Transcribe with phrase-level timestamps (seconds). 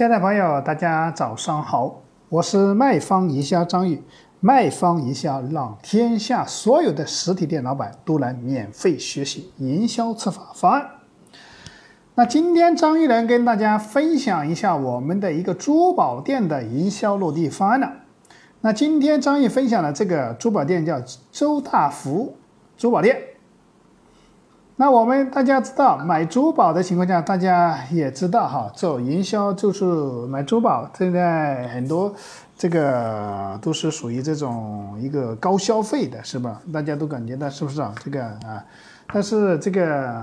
[0.00, 4.02] 亲爱的朋友，大家早上好，我是卖方营销张宇。
[4.40, 10.88] 卖方营销让天下所有的实体店老板都来免费学习营销策划方案。
[12.14, 17.92] 那今天张玉来跟大家分享一下我们的一个珠宝店的营销落地方案了。
[18.62, 20.98] 那今天张玉分享的这个珠宝店叫
[21.30, 22.38] 周大福
[22.78, 23.18] 珠宝店。
[24.80, 29.84] 那我们大家知道，买珠宝的情况下，大家也知道哈，做营销就是
[30.26, 30.90] 买珠宝。
[30.96, 32.10] 现在很多
[32.56, 36.62] 这个都是属于这种一个高消费的，是吧？
[36.72, 37.94] 大家都感觉到是不是啊？
[38.02, 38.64] 这个啊，
[39.12, 40.14] 但是这个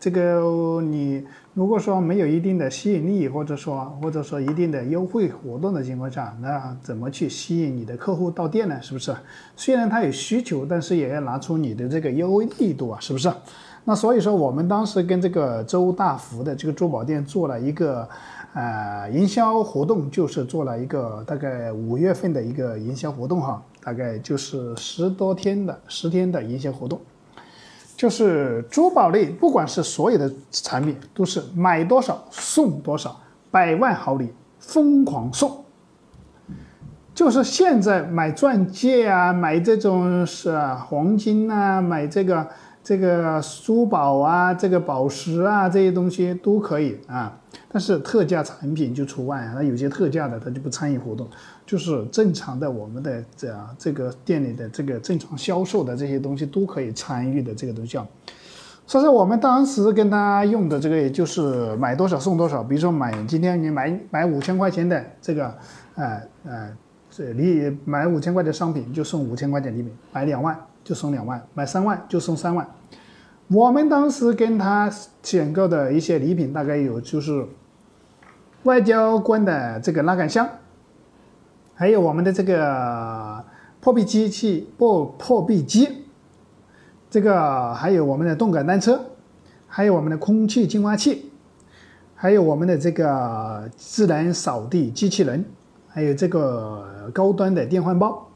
[0.00, 1.24] 这个你
[1.54, 8.82] 如果说没有一定的吸引力，或者说或者说一定的优惠活动的情况下，那怎么去吸引你的客户到店呢？
[8.82, 9.14] 是不是？
[9.54, 13.32] 虽然他有需求，但是也要拿出你的这个优惠力度啊，是不是？
[13.82, 18.06] 那所以说，我们当时跟这个周大福的这个珠宝店做了一个，
[18.52, 27.00] 呃，营销活动，就是做了一个大概五月份的一个营销活动哈，大概就是十多天的十天的营销活动，
[27.96, 33.18] 就是珠宝类，不管是所有的产品，都是买多少送多少，
[33.50, 34.28] 百万好礼
[34.58, 35.64] 疯狂送，
[37.14, 40.56] 就是现在买钻戒啊，买这种是
[40.86, 42.46] 黄金啊，买这个。
[42.82, 49.52] 这个珠宝啊，这个宝石啊，这些东西都可以啊，但是特价产品就除外啊。
[49.54, 51.28] 那有些特价的，他就不参与活动，
[51.66, 58.06] 就是正常的我们的这样这个店里的这个正常销售的这些东西都可以参与的这个东西啊。
[58.86, 62.64] 所以说我们当时跟他用的这个，也就是买多少送多少。
[62.64, 65.54] 比如说买今天你买买五千块钱的这个，
[65.94, 66.76] 呃呃，
[67.08, 72.66] 这礼买五千块的商品就送五千块钱礼品，买两万就送两万，买三万就送三万。
[73.48, 74.88] 我们当时跟他
[75.22, 77.44] 选购的一些礼品，大概有就是
[78.62, 80.48] 外交官的这个拉杆箱，
[81.74, 83.44] 还有我们的这个
[83.80, 86.04] 破壁机器破破壁机，
[87.10, 89.00] 这个还有我们的动感单车，
[89.66, 91.32] 还有我们的空气净化器，
[92.14, 95.44] 还有我们的这个智能扫地机器人，
[95.88, 98.28] 还有这个高端的电饭煲，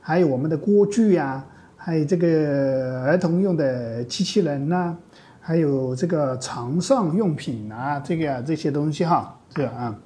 [0.00, 1.44] 还有我们的锅具呀。
[1.82, 4.94] 还有这个儿童用的机器人呐，
[5.40, 9.98] 还有这个床上用品啊，这个这些东西哈，这个啊。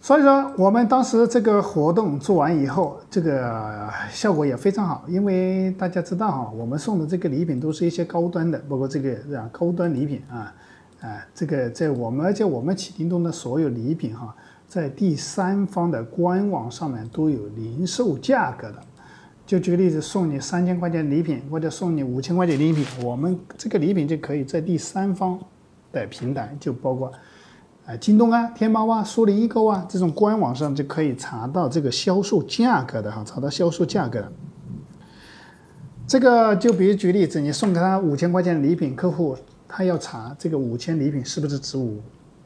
[0.00, 10.54] 所以说，我们当时这个活动做完以后，这个效果也非常好，因为大家知道哈，我们送的这个礼品都是一些高端的，包括这个啊高端礼品啊，
[11.00, 14.32] 啊，这个在我们而且我们启叮咚的所有礼品哈，
[14.68, 18.76] 在第三方的官网上面都有零售价格的。
[19.48, 25.40] 就举个例子，送你三千块钱礼品，或者送你五千块钱礼品，我们这个礼品就可以在第三方
[25.90, 27.10] 的平台，就包括
[27.86, 34.30] 啊京东啊、天猫啊、苏宁易购啊这种官网上就可以查到这个销售价格的哈，查到销售价格的。
[36.06, 39.34] 这个就比如举例子，你送给他五千块钱礼品，客户
[39.66, 42.02] 他要查这个五千礼品是不是值五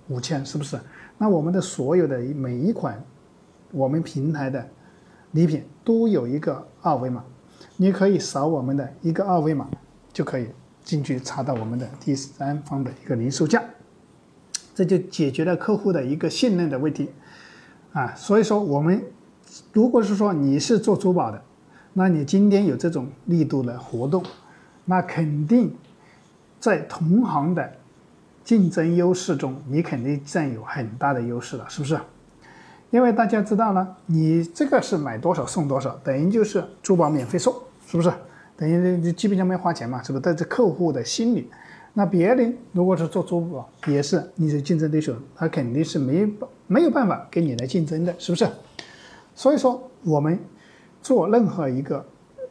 [0.06, 0.78] 五千，是不是？
[1.18, 3.02] 那我们的所有的每一款
[3.72, 4.64] 我们平台的。
[5.32, 7.24] 礼品都有一个二维码，
[7.76, 9.68] 你可以扫我们的一个二维码，
[10.12, 10.48] 就可以
[10.84, 13.62] 进去查到我们的第三方的一个零售价，
[14.74, 17.10] 这就解决了客户的一个信任的问题
[17.92, 18.14] 啊。
[18.14, 19.02] 所以说，我们
[19.72, 21.42] 如果是说你是做珠宝的，
[21.94, 24.22] 那你今天有这种力度的活动，
[24.84, 25.74] 那肯定
[26.60, 27.72] 在同行的
[28.44, 31.98] 竞争优势中，你肯定占有很大的优势了，是不是？
[32.92, 37.50] 因为大家知道呢，你这个是买多少送多少，等于就是珠宝免费送，
[37.86, 38.12] 是不是？
[38.54, 40.22] 等于你基本上没花钱嘛，是不是？
[40.22, 41.48] 在这客户的心里，
[41.94, 46.30] 那别人如果是做珠宝，也是你的竞争对手，他肯定是没
[46.66, 48.46] 没有办法跟你来竞争的，是不是？
[49.34, 50.38] 所以说，我们
[51.00, 52.04] 做任何一个，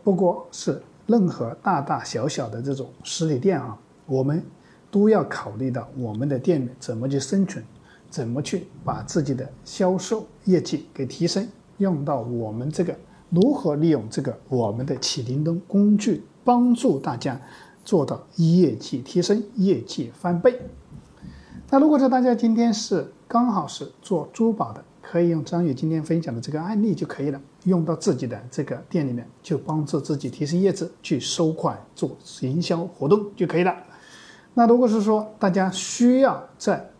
[0.03, 3.77] 不过是任何大大小小的这种实体店啊，
[4.07, 4.43] 我们
[4.89, 7.63] 都要考虑到我们的店怎么去生存。
[8.11, 11.47] 怎么去把自己的销售业绩给提升？
[11.77, 12.95] 用到我们这个
[13.31, 17.41] 如何利用这个我们的启灵灯工具，帮助大家
[17.83, 20.59] 做到业绩提升、业绩翻倍。
[21.71, 33.73] 那如果说大家今天是刚好是做珠宝的，可以用张宇今天分享的这个案例就可以了，用到自己的这个店里面，就帮助自己提升业绩，去收款做营销活动就可以了。
[34.53, 36.90] 那如果是说大家需要在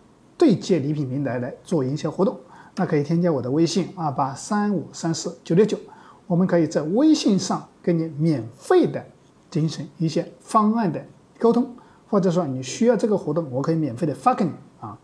[0.42, 2.36] 对接礼品平台来做营销活动，
[2.76, 5.78] 那可以添加我的微信二八三五三四九六九，
[6.26, 9.06] 我们可以在微信上跟你免费的
[9.52, 11.00] 进行一些方案的
[11.38, 11.76] 沟通，
[12.10, 14.50] 或者说你需要这个活动，我可以免费的发给你
[14.80, 14.98] 啊。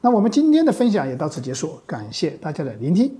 [0.00, 3.18] 那我们今天的分享也到此结束，感谢大家的聆听。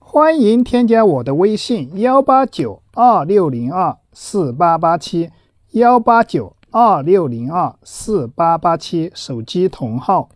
[0.00, 5.30] 欢迎添加我的微信：幺八九二六零二四八八七，
[5.70, 10.28] 幺八九二六零二四八八七，手机同号。